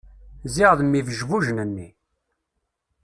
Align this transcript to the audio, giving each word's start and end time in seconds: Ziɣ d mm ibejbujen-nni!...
Ziɣ 0.53 0.71
d 0.77 0.79
mm 0.85 0.97
ibejbujen-nni!... 0.99 1.89